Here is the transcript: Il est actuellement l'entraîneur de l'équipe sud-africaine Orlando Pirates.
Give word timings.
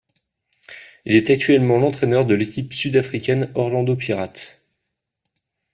Il 1.05 1.15
est 1.15 1.29
actuellement 1.29 1.77
l'entraîneur 1.77 2.25
de 2.25 2.33
l'équipe 2.33 2.73
sud-africaine 2.73 3.51
Orlando 3.53 3.95
Pirates. 3.95 4.59